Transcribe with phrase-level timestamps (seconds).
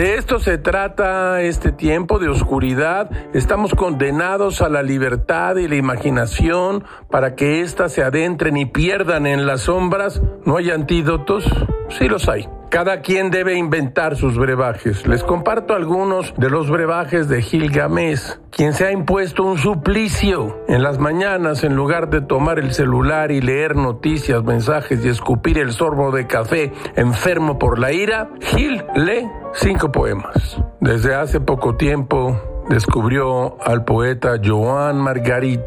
[0.00, 3.10] esto se trata este tiempo de oscuridad.
[3.34, 9.26] Estamos condenados a la libertad y la imaginación para que éstas se adentren y pierdan
[9.26, 10.22] en las sombras.
[10.46, 11.44] ¿No hay antídotos?
[11.90, 12.48] Sí los hay.
[12.72, 15.06] Cada quien debe inventar sus brebajes.
[15.06, 20.64] Les comparto algunos de los brebajes de Gilgamesh, quien se ha impuesto un suplicio.
[20.68, 25.58] En las mañanas, en lugar de tomar el celular y leer noticias, mensajes y escupir
[25.58, 30.56] el sorbo de café enfermo por la ira, Gil lee cinco poemas.
[30.80, 35.60] Desde hace poco tiempo descubrió al poeta Joan Margarit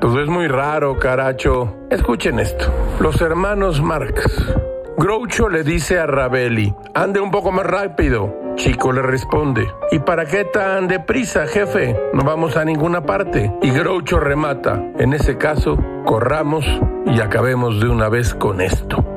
[0.00, 1.76] todo es muy raro, caracho.
[1.90, 2.64] Escuchen esto.
[2.98, 4.52] Los hermanos Marx.
[4.98, 8.34] Groucho le dice a Ravelli, ande un poco más rápido.
[8.56, 11.96] Chico le responde, ¿y para qué tan deprisa, jefe?
[12.14, 13.52] No vamos a ninguna parte.
[13.62, 16.66] Y Groucho remata, en ese caso, corramos
[17.06, 19.13] y acabemos de una vez con esto.